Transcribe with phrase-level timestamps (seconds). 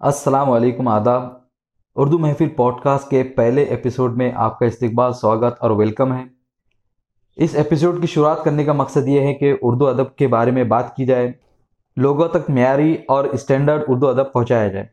[0.00, 1.22] السلام علیکم، آداب۔
[1.96, 6.24] اردو محفل پوڈ کاسٹ کے پہلے ایپیسوڈ میں آپ کا استقبال، سواگت اور ویلکم ہے۔
[7.36, 10.64] اس ایپیسوڈ کی شروعات کرنے کا مقصد یہ ہے کہ اردو ادب کے بارے میں
[10.64, 11.32] بات کی جائے،
[11.96, 14.86] لوگوں تک معیاری اور اسٹینڈرڈ اردو ادب پہنچایا جائے۔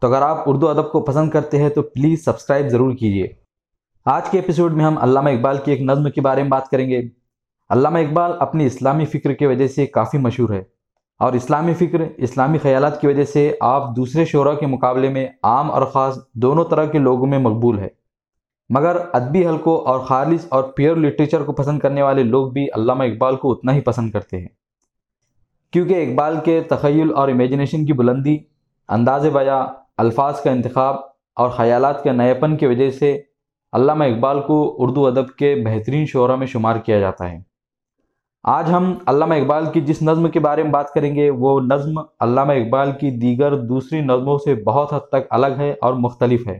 [0.00, 3.26] تو اگر آپ اردو ادب کو پسند کرتے ہیں تو پلیز سبسکرائب ضرور کیجیے۔
[4.04, 6.90] آج کے ایپیسوڈ میں ہم علامہ اقبال کی ایک نظم کے بارے میں بات کریں
[6.90, 7.00] گے۔
[7.68, 10.79] علامہ اقبال اپنی اسلامی فکر کی وجہ سے کافی مشہور ہے۔
[11.20, 15.70] اور اسلامی فکر، اسلامی خیالات کی وجہ سے آپ دوسرے شعراء کے مقابلے میں عام
[15.70, 17.88] اور خاص دونوں طرح کے لوگوں میں مقبول ہے
[18.68, 23.04] مگر ادبی حلقوں اور خالص اور پیور لٹریچر کو پسند کرنے والے لوگ بھی علامہ
[23.04, 24.48] اقبال کو اتنا ہی پسند کرتے ہیں۔
[25.70, 28.38] کیونکہ اقبال کے تخیل اور امیجنیشن کی بلندی،
[28.88, 29.66] انداز بیاں،
[29.98, 30.96] الفاظ کا انتخاب
[31.34, 33.20] اور خیالات کے نیپن کی وجہ سے
[33.72, 37.49] علامہ اقبال کو اردو ادب کے بہترین شعراء میں شمار کیا جاتا ہے۔
[38.44, 41.98] آج ہم علامہ اقبال کی جس نظم کے بارے میں بات کریں گے، وہ نظم
[41.98, 46.58] علامہ اقبال کی دیگر دوسری نظموں سے بہت حد تک الگ ہے اور مختلف ہے۔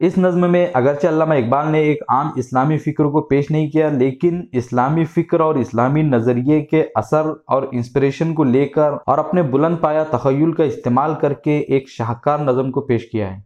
[0.00, 3.88] اس نظم میں اگرچہ علامہ اقبال نے ایک عام اسلامی فکر کو پیش نہیں کیا،
[3.88, 9.42] لیکن اسلامی فکر اور اسلامی نظریے کے اثر اور انسپریشن کو لے کر اور اپنے
[9.42, 13.40] بلند پایا تخیل کا استعمال کر کے ایک شاہکار نظم کو پیش کیا ہے۔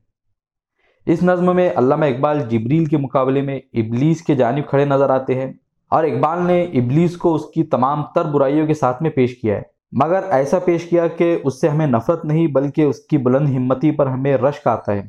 [1.06, 5.34] اس نظم میں علامہ اقبال جبریل کے مقابلے میں ابلیس کے جانب کھڑے نظر آتے
[5.34, 5.52] ہیں۔
[5.90, 9.56] اور اقبال نے ابلیس کو اس کی تمام تر برائیوں کے ساتھ میں پیش کیا
[9.56, 13.56] ہے۔ مگر ایسا پیش کیا کہ اس سے ہمیں نفرت نہیں، بلکہ اس کی بلند
[13.56, 15.02] ہمتی پر ہمیں رشک آتا ہے۔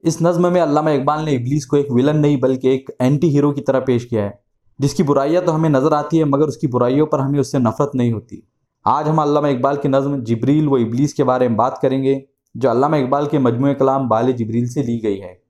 [0.00, 3.52] اس نظم میں علامہ اقبال نے ابلیس کو ایک ولن نہیں، بلکہ ایک اینٹی ہیرو
[3.52, 4.30] کی طرح پیش کیا ہے۔
[4.78, 7.52] جس کی برائیاں تو ہمیں نظر آتی ہے مگر اس کی برائیوں پر ہمیں اس
[7.52, 8.40] سے نفرت نہیں ہوتی۔
[8.84, 12.20] آج ہم علامہ اقبال کی نظم جبریل و ابلیس کے بارے میں بات کریں گے،
[12.54, 15.43] جو علامہ اقبال کے مجموعہ کلام بال جبریل سے لی گئی ہے۔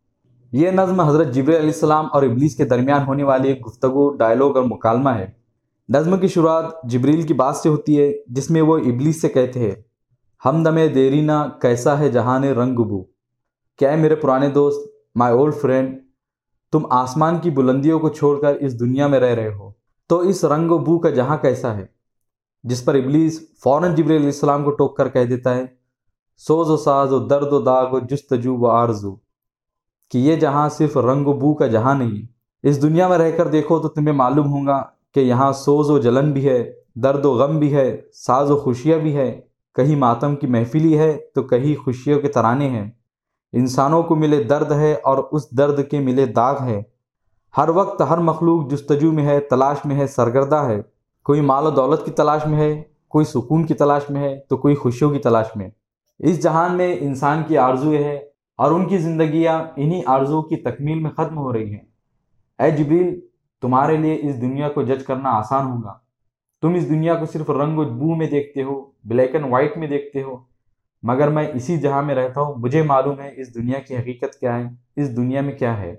[0.55, 4.57] یہ نظم حضرت جبریل علیہ السلام اور ابلیس کے درمیان ہونے والی ایک گفتگو ڈائلاگ
[4.57, 5.27] اور مکالمہ ہے۔
[5.89, 9.61] نظم کی شروعات جبریل کی بات سے ہوتی ہے، جس میں وہ ابلیس سے کہتے
[9.61, 9.83] ہیں،
[10.45, 13.03] ہم دم دیرینا کیسا ہے جہان رنگ بو؟
[13.79, 15.99] کیا ہے میرے پرانے دوست مائی اولڈ فرینڈ
[16.73, 19.71] تم آسمان کی بلندیوں کو چھوڑ کر اس دنیا میں رہ رہے ہو؟
[20.07, 21.87] تو اس رنگ و بو کا جہاں کیسا ہے؟
[22.63, 25.64] جس پر ابلیس فوراً جبریل علیہ السلام کو ٹوک کر کہہ دیتا ہے،
[26.37, 29.23] سوز و ساز و درد و داغ و جستجو و آرزو
[30.14, 32.27] کہ یہ جہاں صرف رنگ و بو کا جہاں نہیں،
[32.63, 34.83] اس دنیا میں رہ کر دیکھو تو تمہیں معلوم ہوگا
[35.14, 38.98] کہ یہاں سوز و جلن بھی ہے، درد و غم بھی ہے، ساز و خوشیاں
[38.98, 39.41] بھی ہے
[39.75, 42.91] کہیں ماتم کی محفلی ہے تو کہیں خوشیوں کے ترانے ہیں۔
[43.52, 46.83] انسانوں کو ملے درد ہے اور اس درد کے ملے داغ ہے۔
[47.57, 50.83] ہر وقت ہر مخلوق جستجو میں ہے، تلاش میں ہے، سرگردہ ہے۔
[51.25, 54.57] کوئی مال و دولت کی تلاش میں ہے، کوئی سکون کی تلاش میں ہے تو
[54.57, 55.69] کوئی خوشیوں کی تلاش میں۔
[56.19, 61.01] اس جہان میں انسان کی آرزو ہے اور ان کی زندگیاں انہی آرزو کی تکمیل
[61.01, 61.85] میں ختم ہو رہی ہیں۔
[62.59, 63.20] اے جبریل،
[63.63, 65.98] تمہارے لیے اس دنیا کو جج کرنا آسان ہوگا۔
[66.63, 69.89] تم اس دنیا کو صرف رنگ و بو میں دیکھتے ہو، بلیک اینڈ وائٹ میں
[69.89, 70.37] دیکھتے ہو،
[71.03, 74.59] مگر میں اسی جہاں میں رہتا ہوں۔ مجھے معلوم ہے اس دنیا کی حقیقت کیا
[74.59, 74.64] ہے،
[74.97, 75.97] اس دنیا میں کیا ہے۔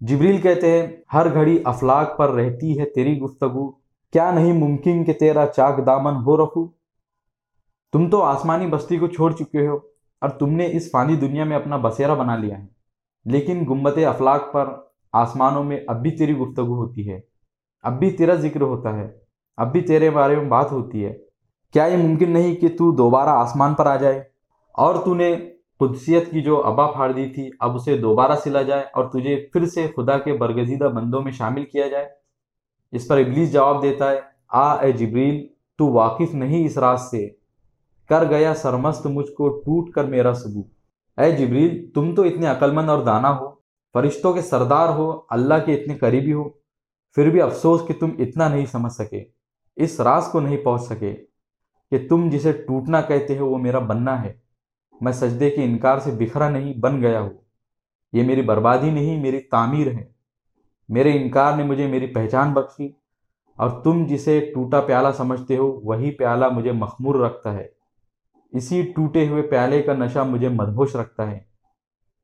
[0.00, 3.70] جبریل کہتے ہیں، ہر گھڑی افلاق پر رہتی ہے تیری گفتگو۔
[4.12, 6.68] کیا نہیں ممکن کہ تیرا چاک دامن ہو رکھو
[7.92, 9.78] تم تو آسمانی بستی کو چھوڑ چکے ہو۔
[10.20, 12.66] اور تم نے اس فانی دنیا میں اپنا بسیرا بنا لیا ہے۔
[13.24, 14.68] لیکن گمبت افلاق پر
[15.12, 17.20] آسمانوں میں اب بھی تیری گفتگو ہوتی ہے۔
[17.82, 19.18] اب بھی تیرا ذکر ہوتا ہے۔
[19.56, 21.18] اب بھی تیرے بارے میں بات ہوتی ہے۔
[21.72, 24.22] کیا یہ ممکن نہیں کہ تو دوبارہ آسمان پر آ جائے؟
[24.72, 25.36] اور تو نے
[25.78, 29.66] قدسیت کی جو ابا پھاڑ دی تھی، اب اسے دوبارہ سلا جائے اور تجھے پھر
[29.66, 32.08] سے خدا کے برگزیدہ بندوں میں شامل کیا جائے۔
[32.92, 35.46] اس پر ابلیس جواب دیتا ہے، آ اے جبریل،
[35.78, 37.37] تو واقف نہیں اس راز سے۔
[38.08, 40.62] کر گیا سرمست مجھ کو ٹوٹ کر میرا سبو
[41.20, 43.50] اے جبریل، تم تو اتنے عقلمند اور دانا ہو،
[43.92, 46.48] فرشتوں کے سردار ہو، اللہ کے اتنے قریبی ہو،
[47.14, 49.24] پھر بھی افسوس کہ تم اتنا نہیں سمجھ سکے،
[49.76, 51.16] اس راز کو نہیں پہنچ سکے
[51.90, 54.32] کہ تم جسے ٹوٹنا کہتے ہو وہ میرا بننا ہے۔
[55.00, 57.30] میں سجدے کے انکار سے بکھرا نہیں، بن گیا ہوں۔
[58.12, 60.04] یہ میری بربادی نہیں، میری تعمیر ہے۔
[60.88, 62.88] میرے انکار نے مجھے میری پہچان بخشی
[63.56, 67.77] اور تم جسے ٹوٹا پیالہ سمجھتے ہو، وہی پیالہ مجھے مخمور رکھتا ہے۔
[68.52, 71.38] اسی ٹوٹے ہوئے پیالے کا نشہ مجھے مدہوش رکھتا ہے۔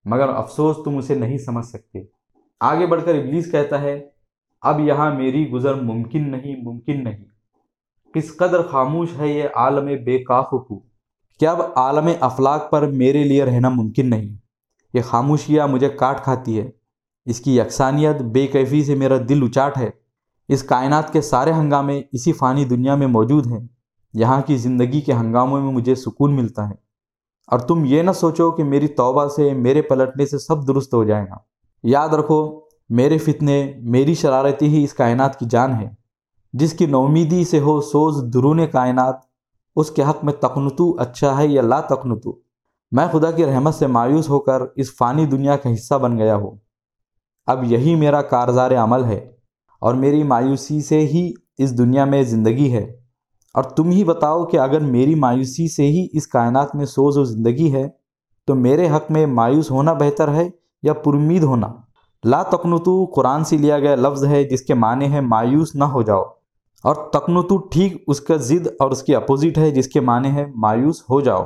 [0.05, 1.99] مگر افسوس تم اسے نہیں سمجھ سکتے۔
[2.61, 4.09] آگے بڑھ کر ابلیس کہتا ہے،
[4.63, 7.25] اب یہاں میری گزر ممکن نہیں ممکن نہیں۔
[8.15, 10.79] کس قدر خاموش ہے یہ عالم بے کاف کو
[11.39, 14.37] کیا اب عالم افلاق پر میرے لیے رہنا ممکن نہیں؟
[14.95, 16.71] یہ خاموشیاں مجھے کاٹ کھاتی ہے۔
[17.27, 19.91] اس کی یکسانیت بے کیفی سے میرا دل اچاٹ ہے۔
[20.49, 23.67] اس کائنات کے سارے ہنگامے اسی فانی دنیا میں موجود ہیں۔
[24.15, 26.75] یہاں کی زندگی کے ہنگاموں میں مجھے سکون ملتا ہے۔
[27.47, 31.05] اور تم یہ نہ سوچو کہ میری توبہ سے میرے پلٹنے سے سب درست ہو
[31.05, 31.35] جائے گا۔
[31.83, 35.89] یاد رکھو، میرے فتنے، میری شرارتی ہی اس کائنات کی جان ہے۔
[36.53, 39.17] جس کی نومیدی سے ہو سوز درون کائنات،
[39.77, 42.33] اس کے حق میں تقنتو اچھا ہے یا لا تقنتو
[42.93, 46.37] میں خدا کی رحمت سے مایوس ہو کر اس فانی دنیا کا حصہ بن گیا
[46.37, 46.51] ہوں۔
[47.47, 49.33] اب یہی میرا کارزار عمل ہے
[49.81, 53.04] اور میری مایوسی سے ہی اس دنیا میں زندگی ہے۔
[53.55, 57.25] اور تم ہی بتاؤ کہ اگر میری مایوسی سے ہی اس کائنات میں سوز و
[57.25, 57.89] زندگی ہے،
[58.47, 60.49] تو میرے حق میں مایوس ہونا بہتر ہے
[60.83, 61.67] یا پرمید ہونا؟
[62.25, 66.03] لا تقنتو قرآن سے لیا گیا لفظ ہے جس کے معنی ہے مایوس نہ ہو
[66.03, 66.23] جاؤ۔
[66.83, 70.47] اور تقنتو ٹھیک اس کا ضد اور اس کی اپوزٹ ہے جس کے معنی ہے
[70.55, 71.45] مایوس ہو جاؤ۔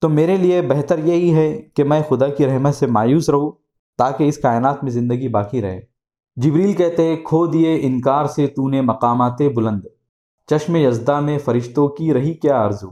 [0.00, 3.50] تو میرے لیے بہتر یہی ہے کہ میں خدا کی رحمت سے مایوس رہوں
[3.98, 5.80] تاکہ اس کائنات میں زندگی باقی رہے۔
[6.36, 9.80] جبریل کہتے کھو دیے انکار سے تو نے مقامات بلند۔
[10.50, 12.88] چشم یزدہ میں فرشتوں کی رہی کیا آرزو؟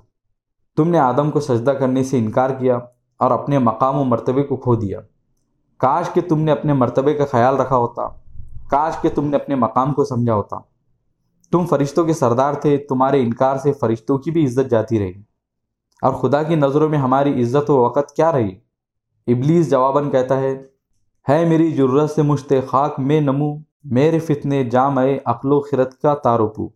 [0.76, 2.78] تم نے آدم کو سجدہ کرنے سے انکار کیا
[3.18, 5.00] اور اپنے مقام و مرتبے کو کھو دیا۔
[5.78, 8.08] کاش کہ تم نے اپنے مرتبے کا خیال رکھا ہوتا۔
[8.70, 10.56] کاش کہ تم نے اپنے مقام کو سمجھا ہوتا۔
[11.52, 15.22] تم فرشتوں کے سردار تھے، تمہارے انکار سے فرشتوں کی بھی عزت جاتی رہی۔
[16.02, 18.50] اور خدا کی نظروں میں ہماری عزت و وقت کیا رہی؟
[19.26, 20.62] ابلیس جواباً کہتا ہے
[21.28, 26.14] ہے میری جرت سے مشت خاک میں نمو، میرے فتنے جام عقل و خرت کا
[26.14, 26.75] تاروپو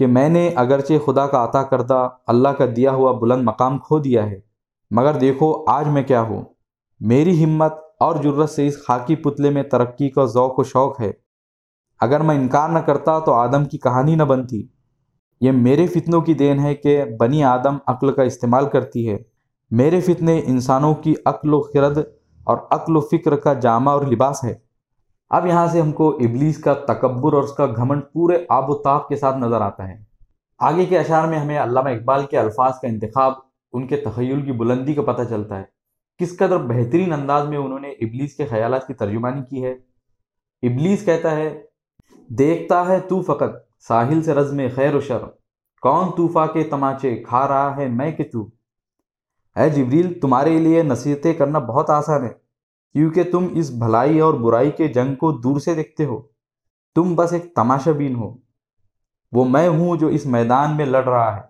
[0.00, 3.98] کہ میں نے اگرچہ خدا کا عطا کردہ اللہ کا دیا ہوا بلند مقام کھو
[3.98, 4.40] دیا ہے،
[4.90, 6.44] مگر دیکھو آج میں کیا ہوں۔
[7.00, 11.12] میری ہمت اور جرت سے اس خاکی پتلے میں ترقی کا ذوق و شوق ہے۔
[12.00, 14.66] اگر میں انکار نہ کرتا تو آدم کی کہانی نہ بنتی۔
[15.40, 19.18] یہ میرے فتنوں کی دین ہے کہ بنی آدم عقل کا استعمال کرتی ہے۔
[19.70, 21.98] میرے فتنے انسانوں کی عقل و خرد
[22.44, 24.69] اور عقل و فکر کا جامع اور لباس ہے۔
[25.30, 28.74] اب یہاں سے ہم کو ابلیس کا تکبر اور اس کا گھمنڈ پورے آب و
[28.74, 29.94] تاب کے ساتھ نظر آتا ہے۔
[30.58, 33.32] آگے کے اشعار میں ہمیں علامہ اقبال کے الفاظ کا انتخاب،
[33.72, 35.64] ان کے تخیل کی بلندی کا پتہ چلتا ہے۔
[36.18, 39.72] کس قدر بہترین انداز میں انہوں نے ابلیس کے خیالات کی ترجمانی کی ہے۔
[40.62, 41.62] ابلیس کہتا ہے،
[42.28, 45.18] دیکھتا ہے تو فقط ساحل سے رزم خیر و شر۔
[45.82, 48.48] کون طوفا کے تماچے کھا رہا ہے میں کہ تو۔
[49.56, 52.49] اے جبریل، تمہارے لیے نصیحتیں کرنا بہت آسان ہے۔
[52.92, 56.22] کیونکہ تم اس بھلائی اور برائی کے جنگ کو دور سے دیکھتے ہو۔
[56.94, 58.36] تم بس ایک تماشا بین ہو۔
[59.32, 61.40] وہ میں ہوں جو اس میدان میں لڑ رہا ہے۔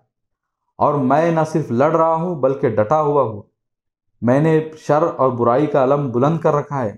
[0.77, 3.41] اور میں نہ صرف لڑ رہا ہوں بلکہ ڈٹا ہوا ہوں۔
[4.21, 6.95] میں نے شر اور برائی کا علم بلند کر رکھا ہے۔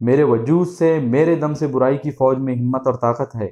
[0.00, 3.46] میرے وجود سے میرے دم سے برائی کی فوج میں ہمت اور طاقت ہے۔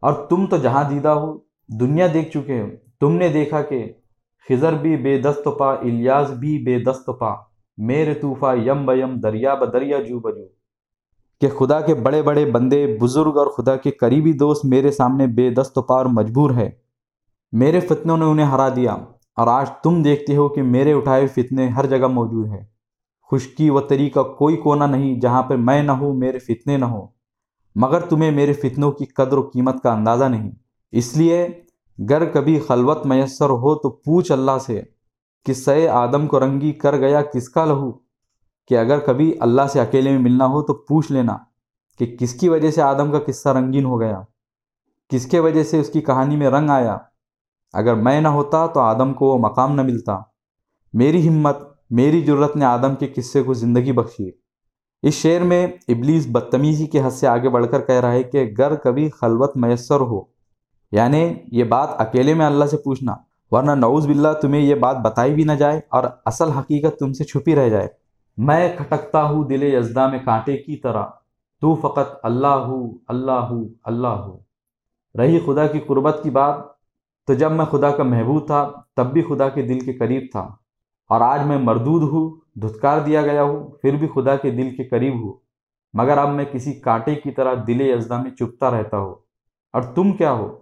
[0.00, 1.38] اور تم تو جہاں دیدہ ہو،
[1.68, 2.66] دنیا دیکھ چکے ہو۔
[3.00, 3.92] تم نے دیکھا کہ
[4.48, 9.54] خضر بھی بے دست پا، الیاس بھی بے دست پا۔ میرے طوفا یم بیم دریا
[9.54, 10.62] بدریا جو بجو۔
[11.40, 15.50] کہ خدا کے بڑے بڑے بندے، بزرگ اور خدا کے قریبی دوست میرے سامنے بے
[15.50, 16.70] دست پا اور مجبور ہے۔
[17.52, 18.92] میرے فتنوں نے انہیں ہرا دیا۔
[19.36, 22.64] اور آج تم دیکھتے ہو کہ میرے اٹھائے فتنے ہر جگہ موجود ہیں۔
[23.30, 26.84] خشکی و تری کا کوئی کونا نہیں جہاں پہ میں نہ ہوں، میرے فتنے نہ
[26.84, 27.06] ہوں۔
[27.74, 30.50] مگر تمہیں میرے فتنوں کی قدر و قیمت کا اندازہ نہیں۔
[30.92, 31.48] اس لیے،
[32.10, 34.82] گر کبھی خلوت میسر ہو تو پوچھ اللہ سے۔
[35.46, 37.92] کہ سئے آدم کو رنگی کر گیا کس کا لہو؟
[38.68, 41.38] کہ اگر کبھی اللہ سے اکیلے میں ملنا ہو تو پوچھ لینا
[41.98, 44.20] کہ کس کی وجہ سے آدم کا قصہ رنگین ہو گیا؟
[45.08, 46.98] کس کے وجہ سے اس کی کہانی میں رنگ آیا؟
[47.72, 50.18] اگر میں نہ ہوتا تو آدم کو وہ مقام نہ ملتا۔
[50.92, 51.56] میری ہمت،
[51.90, 54.30] میری جرت نے آدم کے قصے کو زندگی بخشی۔
[55.02, 58.54] اس شعر میں ابلیس بدتمیزی کے حد سے آگے بڑھ کر کہہ رہا ہے کہ
[58.58, 60.20] گر کبھی خلوت میسر ہو
[60.92, 63.16] یعنی یہ بات اکیلے میں اللہ سے پوچھنا
[63.52, 67.24] ورنہ نعوذ باللہ تمہیں یہ بات بتائی بھی نہ جائے اور اصل حقیقت تم سے
[67.24, 67.88] چھپی رہ جائے۔
[68.36, 71.06] میں کھٹکتا ہوں دل یزدہ میں کانٹے کی طرح۔
[71.60, 74.38] تو فقط اللہ ہو اللہ ہو اللہ۔ ہو
[75.18, 76.54] رہی خدا کی قربت کی بات۔
[77.26, 80.40] تو جب میں خدا کا محبوب تھا، تب بھی خدا کے دل کے قریب تھا۔
[81.08, 84.84] اور آج میں مردود ہوں، دھتکار دیا گیا ہوں، پھر بھی خدا کے دل کے
[84.84, 85.32] قریب ہوں۔
[85.94, 89.14] مگر اب میں کسی کانٹے کی طرح دل یزدہ میں چپتا رہتا ہوں۔
[89.72, 90.61] اور تم کیا ہو؟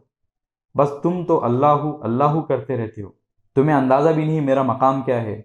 [0.79, 3.11] بس تم تو اللہ اللہ کرتے رہتے ہو۔
[3.55, 5.43] تمہیں اندازہ بھی نہیں میرا مقام کیا ہے۔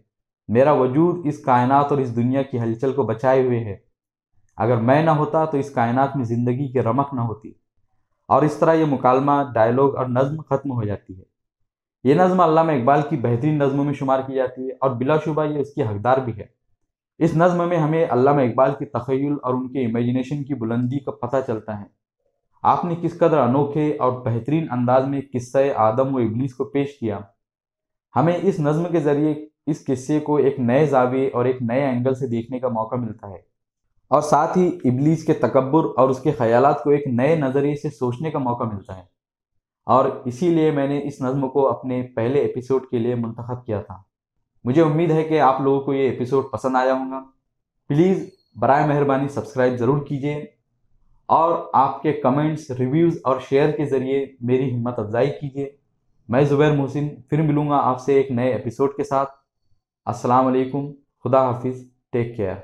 [0.47, 3.77] میرا وجود اس کائنات اور اس دنیا کی ہلچل کو بچائے ہوئے ہے۔
[4.57, 7.51] اگر میں نہ ہوتا تو اس کائنات میں زندگی کی رمق نہ ہوتی۔
[8.27, 11.23] اور اس طرح یہ مکالمہ ڈائلاگ اور نظم ختم ہو جاتی ہے۔
[12.03, 15.43] یہ نظم علامہ اقبال کی بہترین نظموں میں شمار کی جاتی ہے اور بلا شبہ
[15.43, 16.45] یہ اس کی حقدار بھی ہے۔
[17.17, 21.11] اس نظم میں ہمیں علامہ اقبال کی تخیل اور ان کے امیجنیشن کی بلندی کا
[21.11, 22.04] پتہ چلتا ہے۔
[22.67, 26.99] آپ نے کس قدر انوکھے اور بہترین انداز میں قصہ آدم و ابلیس کو پیش
[26.99, 27.19] کیا؟
[28.15, 32.15] ہمیں اس نظم کے ذریعے اس قصے کو ایک نئے زاویے اور ایک نئے اینگل
[32.15, 33.37] سے دیکھنے کا موقع ملتا ہے۔
[34.07, 37.89] اور ساتھ ہی ابلیس کے تکبر اور اس کے خیالات کو ایک نئے نظریے سے
[37.89, 39.03] سوچنے کا موقع ملتا ہے۔
[39.85, 43.81] اور اسی لیے میں نے اس نظم کو اپنے پہلے ایپیسوڈ کے لیے منتخب کیا
[43.81, 43.97] تھا۔
[44.63, 47.23] مجھے امید ہے کہ آپ لوگوں کو یہ ایپیسوڈ پسند آیا ہوں گا۔
[47.87, 50.54] پلیز برائے مہربانی سبسکرائب ضرور کیجیے
[51.25, 55.69] اور آپ کے کمنٹس ریویوز اور شیئر کے ذریعے میری ہمت افزائی کیجیے۔
[56.29, 59.29] میں زبیر محسن پھر ملوں گا آپ سے ایک نئے ایپیسوڈ کے ساتھ۔
[60.05, 60.91] السلام علیکم۔
[61.23, 62.55] خدا حافظ۔ Take care